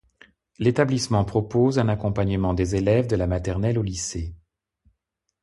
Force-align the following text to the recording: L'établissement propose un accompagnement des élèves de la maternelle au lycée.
L'établissement 0.57 1.23
propose 1.25 1.77
un 1.77 1.87
accompagnement 1.87 2.55
des 2.55 2.75
élèves 2.75 3.05
de 3.05 3.15
la 3.15 3.27
maternelle 3.27 3.77
au 3.77 3.83
lycée. 3.83 4.33